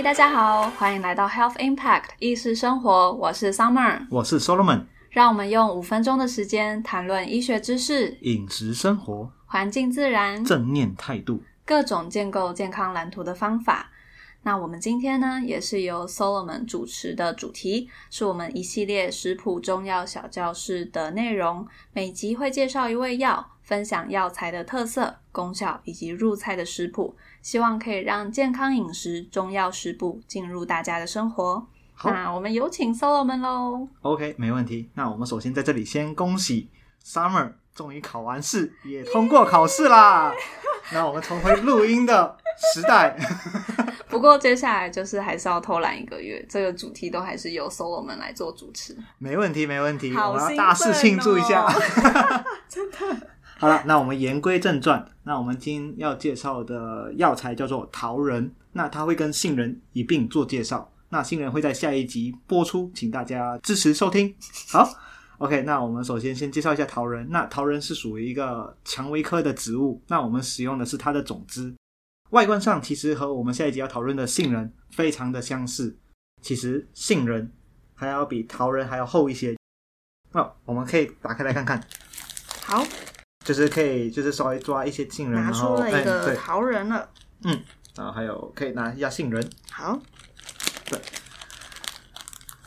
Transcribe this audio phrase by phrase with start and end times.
[0.00, 13.90] 嗨，大家好，欢迎来到 Health Impact 意识生活，我是 Summer，我是 Solomon，让我们用五分钟的时间谈论医学知识、饮食生活、环境自然、正念态度、各种建构健康蓝图的方法。
[14.42, 21.68] 那我们今天呢，也是由 Solomon 主持的主题，是我们一系列食谱中药小教室的内容。
[21.92, 31.64] 每集会介绍一味药，分享药材的特色、功效以及入菜的食谱，希望可以让健康饮食、中药食补进入大家的生活。
[31.94, 33.86] 好那我们有请 Solomon 喽。
[34.02, 34.90] OK，没问题。
[34.94, 36.68] 那我们首先在这里先恭喜
[37.04, 40.32] Summer 终于考完试，也通过考试啦。
[40.92, 42.36] 那我们重回录音的
[42.74, 43.16] 时代。
[44.10, 48.96] 不过接下来就是还是要偷懒一个月，这个主题都还是由 Solomon 来做主持。
[49.18, 51.64] 没问题，没问题，好我们要大肆庆祝一下。
[52.68, 52.96] 真的。
[53.60, 55.06] 好了，那我们言归正传。
[55.22, 60.90] 那我们今天要介绍的药材叫做桃仁，那它会跟杏仁一并做介绍。
[61.10, 64.34] 那杏仁会在下一集播出，请大家支持收听。
[64.72, 64.88] 好
[65.36, 67.28] ，OK，那我们首先先介绍一下桃仁。
[67.28, 71.74] 那桃仁是属于一个蔷薇科的植物，那我们使用的是它的种子。
[72.30, 75.94] 外观上其实和我们下一集要讨论的杏仁非常的相似，
[76.40, 77.52] 其实杏仁
[77.94, 79.54] 还要比桃仁还要厚一些。
[80.32, 81.78] 那我们可以打开来看看，
[82.64, 82.82] 好，
[83.50, 87.10] 就是可以就是稍微抓一些杏仁，拿出了一个，桃仁了。
[87.96, 89.98] 然后还有可以拿一下杏仁，好，
[90.88, 90.96] 对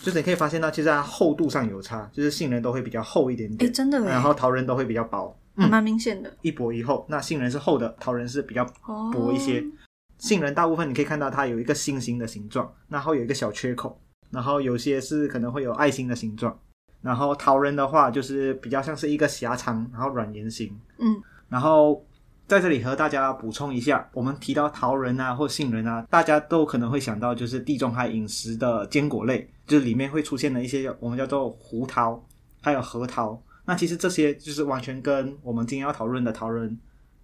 [0.00, 6.32] 就是你可以发现到其实它厚度上有差，就是杏仁都会比较厚一点哎，点，真的哎，然后桃仁都会比较薄，嗯蛮明显的。
[6.42, 7.04] 一薄一厚。
[7.08, 9.64] 那杏仁是厚的，桃仁是比较哦薄一些。
[10.18, 16.56] 杏仁大部分你可以看到它有一个心形的形状，然后有一个小缺口，然后有些是可能会有爱心的形状。
[17.00, 20.76] 然后桃仁的话，就是比较像是一个狭长，然后软圆形。
[20.98, 22.04] 嗯，然后
[22.46, 32.20] 在这里和大家补充一下，我们提到桃仁啊或杏仁啊，大家都可能会想到就是地中海饮食的坚果类，就是里面会出现的一些我们叫做胡桃，
[32.60, 33.40] 还有核桃。
[33.64, 36.76] 那其实这些就是完全跟我们今天要讨论的桃仁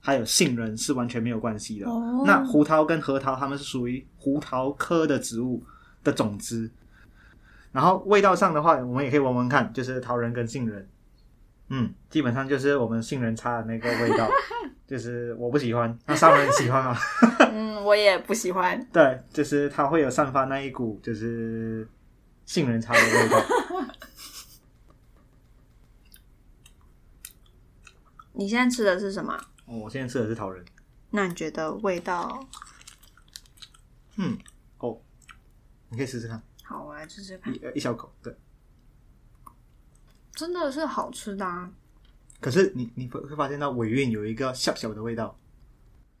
[0.00, 1.90] 还有杏仁是完全没有关系的。
[1.90, 5.62] 哦那胡桃跟核桃，它们是属于胡桃科的植物
[6.02, 6.70] 的种子。
[7.72, 10.88] 然后味道上的话，我们也可以闻闻看，就是桃仁跟杏仁，
[11.68, 14.28] 嗯，基本上就是我们杏仁茶的那个味道，
[14.86, 16.98] 就是我不喜欢，那上人喜欢啊。
[17.52, 18.82] 嗯，我也不喜欢。
[18.92, 21.86] 对，就是它会有散发那一股就是
[22.46, 23.38] 杏仁茶的味道。
[28.32, 29.34] 你现在吃的是什么？
[29.66, 30.64] 哦我现在吃的是桃仁，
[31.10, 32.40] 那你觉得味道
[34.16, 34.38] 嗯，
[34.78, 34.98] 哦，
[35.90, 36.40] 你可以试试看，
[37.08, 38.34] 吃吃看，一一小口，对。
[40.34, 41.68] 真的是好吃的啊！
[42.40, 45.36] 可是你你会会发现到尾韵有一个小小的味道，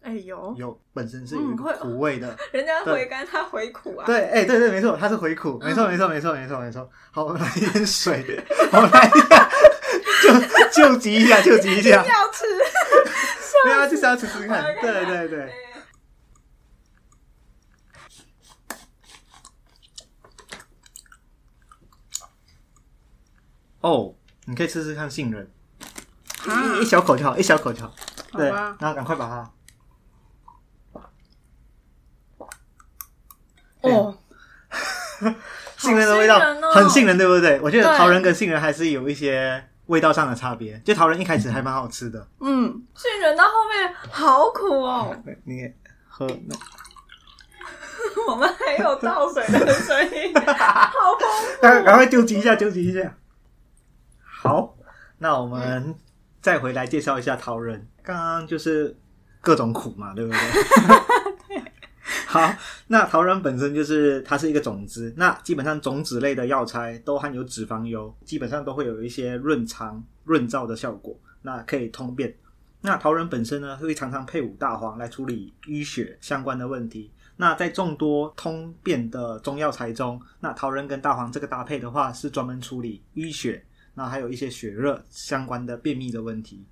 [0.00, 4.06] 哎有，有本身是有一嗯会苦味的， 人家对回甘，他回苦啊。
[4.06, 6.88] 对，哎、对对，没错，它是回苦，没嗯错，没错，没错，没错，没错。
[7.10, 8.24] 好，我们来一点水，
[8.72, 9.50] 我们来一下，
[10.72, 12.44] 救救急一下，救急一下，要吃。
[13.64, 15.52] 对啊，就是要吃吃看，对对对。
[23.80, 24.14] 哦，
[24.46, 25.50] 你可以试试看杏仁，
[26.48, 27.94] 啊一一小口就好，一小口就好。
[28.32, 29.50] 对，好吧然后赶快把它。
[33.82, 34.18] 哦，
[35.76, 37.60] 杏仁 的味道好杏仁哦很杏仁，对不对？
[37.60, 40.78] 我觉得对桃仁跟杏仁还是有一些味道上的差别。
[40.80, 45.16] 就桃仁一开始还蛮好吃的，嗯，杏仁到后面好苦哦。
[45.24, 45.76] 对你也
[46.08, 46.56] 喝那
[48.28, 51.62] 我们还有倒水的声音，好丰富。
[51.62, 53.14] 赶赶快纠集一下，纠集一下。
[54.46, 54.76] 好，
[55.18, 55.94] 那我们
[56.40, 57.86] 再回来介绍一下桃仁。
[58.02, 58.96] 刚刚就是
[59.40, 60.38] 各种苦嘛，对不对？
[62.26, 62.52] 好，
[62.88, 72.34] 那桃仁本身就是它是一个种子，那基本上种子类的药材都含有脂肪油，基本上都会有一些润肠、润燥的效果，那可以通便。
[72.82, 77.10] 那桃仁本身呢，会常常配伍大黄来处理淤血相关的问题。
[77.38, 83.64] 那在众多通便的中药材中，那桃仁跟大黄这个搭配的话，是专门处理淤血，
[83.96, 86.62] 那还有一些血热相关的便秘的问题。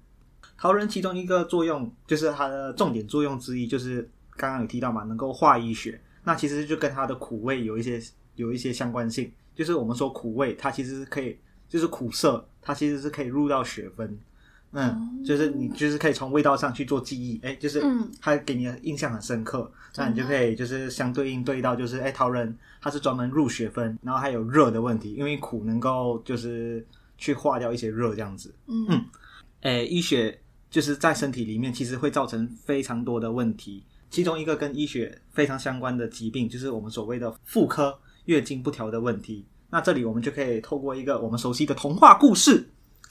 [0.57, 6.01] 桃仁其中一个作用，就是它的重点作用之一，就是刚刚有提到嘛，能够化瘀血。
[6.23, 8.01] 那其实就跟它的苦味有一些
[8.37, 11.37] 有一些相关性，就是我们说苦味，它其实是可以，
[11.69, 14.17] 就是苦涩，它其实是可以入到血分。
[14.77, 26.85] 嗯，就是你就是可以从味道上去做记忆，哎，就是嗯它给你的印象很深刻，那你就可以就是相对应对到就是哎桃仁它是专门入血分，然后还有热的问题，因为苦能够就是
[27.25, 28.55] 去化掉一些热这样子。
[28.67, 29.05] 嗯嗯
[29.63, 30.39] 诶，医学
[30.69, 39.47] 就是在身体里面其实会造成非常多的问题，其中一个跟医学非常相关的疾病，就是我们所谓的妇科月经不调的问题。
[39.71, 42.69] 那这里我们就可以透过一个我们熟悉的童话故事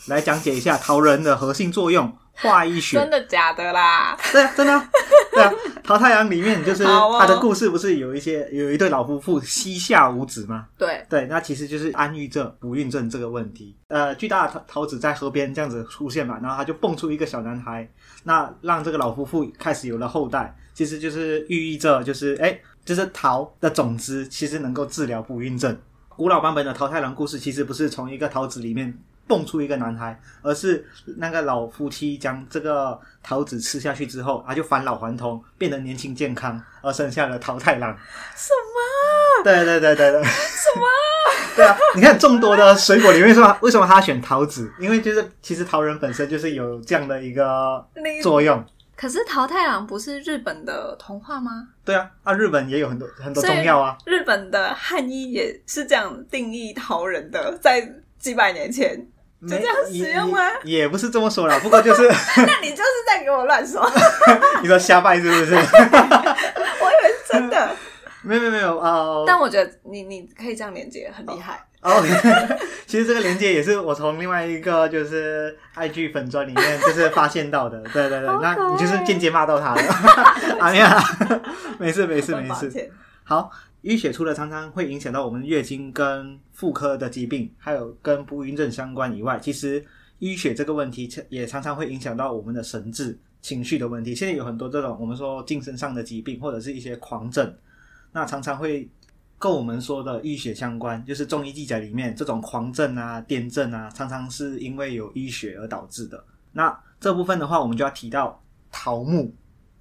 [0.08, 3.00] 来讲解一下桃仁的核心作用——化医学。
[3.00, 4.16] 真的假的啦？
[4.32, 4.90] 对啊，真的啊、
[5.36, 5.52] 对啊。
[5.84, 10.68] 桃太阳里面就是他的故事，不是有一些有一对老夫妇膝下无子吗？
[10.78, 13.76] 对，对，那其实就是安郁症、不孕症这个问题。
[13.90, 17.86] 呃，巨大的桃桃子在河边这样子出现嘛，然后他就蹦出一个小男孩，
[18.24, 25.78] 那让这个老夫妇开始有了后代，其实就是寓意着就是哎，就是桃的种子其实能够治疗不孕症。
[26.08, 28.98] 古老版本的桃太郎故事其实不是从一个桃子里面
[29.28, 30.86] 蹦出一个男孩，而是
[31.18, 37.98] 那个老夫妻将这个桃子吃下去之后，他就返老还童，变得年轻健康，而生下了桃太郎。
[38.36, 39.44] 什么？
[39.44, 40.24] 对对对对对。
[40.24, 40.84] 什么？
[41.56, 44.72] 对啊，你看众多的水果里面，为什么为什么他选桃子？
[44.80, 47.86] 因为就是其实桃仁本身就是有这样的一个
[48.22, 48.64] 作用。
[48.96, 51.68] 可是桃太郎不是日本的童话吗？
[51.84, 53.98] 对啊，啊，日本也有很多很多中药啊。
[54.06, 57.82] 日本的汉医也是这样定义桃仁的，在
[58.24, 59.06] 几百年前。
[59.46, 62.08] 就这样使用吗也也不是这么说了，不过就是
[62.48, 63.86] 那你就是在给我乱说，
[64.64, 65.54] 你说瞎掰是不是？
[65.60, 67.70] 我以为是真的。
[68.22, 69.26] 没有没有没有啊。
[69.28, 71.62] 但我觉得你你可以这样连接，很厉害。
[71.82, 72.02] 哦，
[72.88, 77.78] 其实这个连接也是我从另外一个就是 IG 粉砖里面就是发现到的。
[77.92, 79.82] 对对对，那你就是间接骂到他了。
[80.62, 80.98] 哎呀，
[81.78, 82.94] 没事没事没事。
[83.26, 83.52] 好，
[83.84, 89.84] 淤血除了常常会影响到我们月经跟妇科的疾病，还有跟不孕症相关以外，其实
[90.20, 94.16] 淤血这个问题也常常会影响到我们的神志、情绪的问题。
[94.16, 97.54] 现在有很多这种我们说精神上的疾病，或者是一些狂症，
[98.14, 98.90] 那常常会
[99.38, 101.04] 跟我们说的淤血相关。
[101.06, 106.24] 就是中医记载里面这种狂症啊、癫症啊，常常是因为有淤血而导致的。
[106.54, 108.42] 那这部分的话，我们就要提到
[108.72, 109.36] 桃木。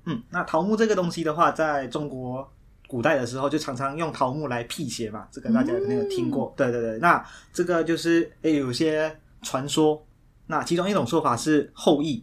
[0.06, 2.52] 嗯，那桃木这个东西的话，在中国
[2.92, 6.52] 古代的时候，就常常用桃木来辟邪嘛，这个大家肯定有听过。
[6.54, 10.06] 对对对，那这个就是诶有些传说，
[10.46, 12.22] 那其中一种说法是后羿，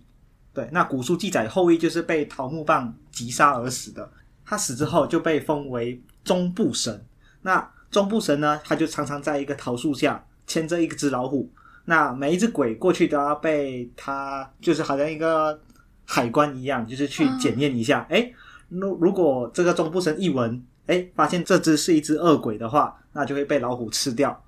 [0.54, 4.07] 对，那古书记载后羿就是被桃木棒击杀而死的，
[4.45, 7.04] 他死之后就被封为中部神。
[7.42, 11.51] 那中部神呢，他就常常在一个桃树下牵着一只老虎，
[11.86, 15.60] 那每一只鬼过去都要被他，就是好像一个
[16.06, 18.06] 海关一样，就是去检验一下。
[18.12, 18.31] 哎、
[18.69, 24.44] 如如果这个中部神一闻，哎，发现这只是一只恶鬼的话，那就会被老虎吃掉。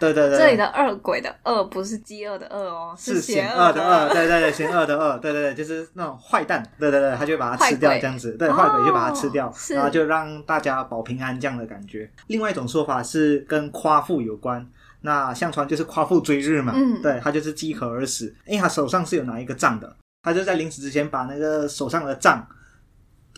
[0.00, 4.08] 对对对，这里的恶鬼的恶不是饥饿的饿哦，是邪险恶的恶，恶。
[4.14, 12.10] 对对对，险恶的恶，对对对，就是那种坏蛋，对对对，他就把它吃掉这样子，对，哦坏鬼就把它吃掉，是然后就让大家保平安这样的感觉。
[12.28, 14.66] 另外一种说法是跟夸父有关，
[15.02, 22.46] 那相传就是夸父追日嘛，嗯对他就是饥渴而死，因为他手上是有拿一个杖的，他就在临死之前把那个手上的杖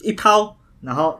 [0.03, 1.19] 一抛，然后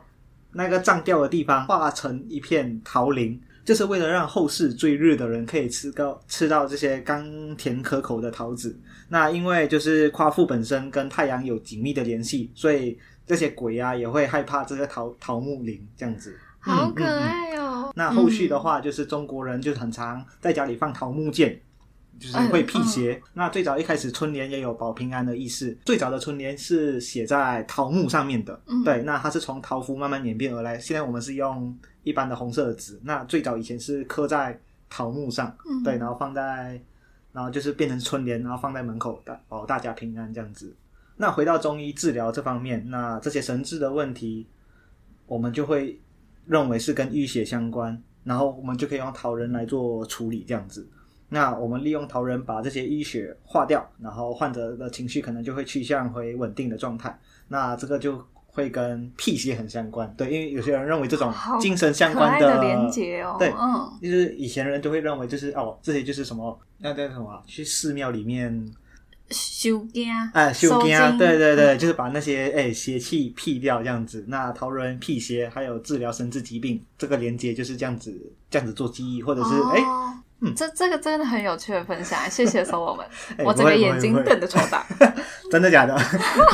[0.53, 8.79] 那个杖掉的地方化成一片桃林，就是为了让后世追日的人可以吃到吃到这些甘甜可口的桃子。
[9.09, 16.37] 那因为就是夸父本身跟太阳有紧密的联系，所以这些鬼啊也会害怕这个桃桃木林这样子。
[16.59, 17.93] 好可嗯嗯嗯爱哦！
[17.97, 21.61] 那后续的话，就是中国人就很常在家里放桃木剑，
[22.23, 23.21] 就是会辟邪。
[23.35, 28.59] 那最早一开始春联也有保平安的意思，最早的春联是写在桃木上面的。
[28.67, 30.79] 嗯对，那它是从桃符慢慢演变而来。
[30.79, 34.57] 现在我们是用一般的红色的纸，那最早以前是刻在
[34.89, 36.81] 桃木上，嗯对，然后放在，
[37.33, 40.73] 然后就是变成春联，然后放在门口，的保大家平安这样子。
[41.17, 44.47] 那回到中医治疗这方面，那这些神志的问题，
[45.27, 46.01] 我们就会
[46.47, 50.89] 认为是跟淤血相关，然后我们就可以用桃仁来做处理这样子。
[51.33, 57.19] 那我们利用桃仁把这些淤血化掉，然后患者的情绪可能就会趋向回稳定的状态。
[57.49, 68.71] 那这个就会跟辟邪很相关，对，因为有些人认为这种精神相可关爱的连接哦，对嗯，就是以前人都会认为就是哦，这些就是什么那叫什么啊去寺庙里面
[69.31, 74.23] 修经哎修经啊，经对对对，嗯就是把那些哎邪气辟掉这样子。
[74.29, 78.15] 那桃仁辟邪还有治疗生殖疾病，这个连接就是这样子
[78.51, 80.13] 这样子做记忆，或者是哎、哦
[80.45, 83.07] 嗯这这个真的很有趣的分享，谢谢收我们，
[83.39, 84.85] 哎我整个眼睛瞪得超大。
[85.51, 85.97] 真的假的？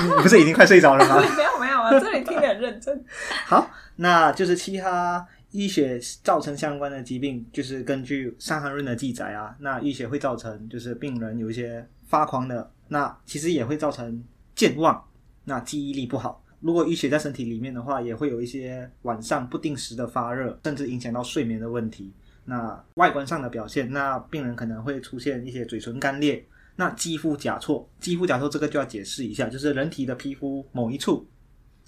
[0.04, 1.16] 你 不是已经快睡着了吗？
[1.36, 3.04] 没有没有啊，这里听得很认真。
[3.46, 14.22] 好，那就是其他医血造成相关的疾病，就是根据《伤寒论》的记载啊，那淤血会造成就是病人有一些发狂的，那其实也会造成
[14.54, 15.02] 健忘，
[15.44, 16.44] 那记忆力不好。
[16.60, 22.12] 如果淤血在身体里面的话，也会有一些晚上不定时的发热，甚至影响到睡眠的问题。
[22.50, 26.42] 那外观上的表现，那病人可能会出现一些嘴唇干裂，
[26.76, 31.28] 那肌肤甲错，肌肤甲错这个就要解释一下，就是人体的皮肤某一处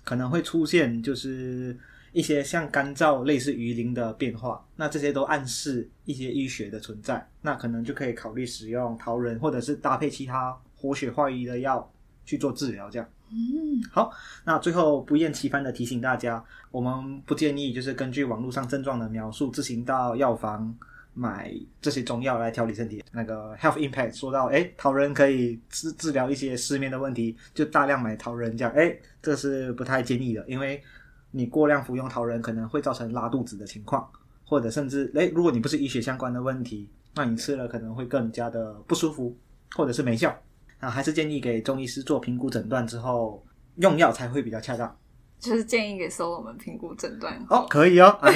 [0.04, 1.74] 可能会出现就是
[2.12, 11.90] 一些像干燥、类似鱼鳞的变化，那这些都暗示一些淤血的存在，那可能就可以考虑使用桃仁，或者是搭配其他活血化瘀的药
[12.26, 13.08] 去做治疗，这样。
[13.32, 14.10] 嗯，好，
[14.44, 20.75] 那最后不厌其烦的提醒大家，我们不建议就是根据网络上症状的描述自行到药房
[21.14, 23.04] 买这些中药来调理身体。
[23.12, 30.82] 那个 Health Impact 说到，哎，桃仁可以治治疗一些失眠的问题，就大量买桃仁这样，哎，这是不太建议的，因为
[31.30, 34.10] 你过量服用桃仁可能会造成拉肚子的情况，
[34.44, 39.37] 或者甚至，哎，如果你不是医学相关的问题，那你吃了可能会更加的不舒服，
[39.76, 40.37] 或者是没效。
[40.80, 43.44] 啊，还是建议给中医师做评估诊断之后
[43.76, 44.96] 用药才会比较恰当。
[45.38, 48.28] 就是建议给 Solo 们评估诊断哦，可以哦，啊，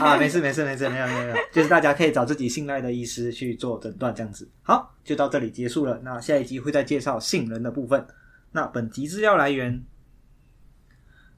[0.00, 4.48] 啊，没事没事没事，没有没有没有，就是大家可以找自己信赖的医师去做诊断，这样子。
[4.62, 6.00] 好，就到这里结束了。
[6.02, 8.06] 那下一集会再介绍杏仁的部分。
[8.52, 9.84] 那本集资料来源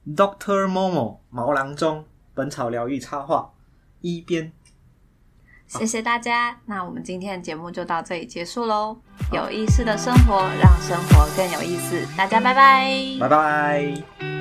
[0.07, 3.53] ：Doctor Momo 毛囊中本草疗愈插画
[4.01, 4.53] 一编。
[5.67, 8.99] 谢谢大家，那我们今天的节目就到这里结束喽。
[9.33, 12.07] 有意思的生活，让生活更有意思。
[12.17, 14.34] 大家拜拜，拜拜。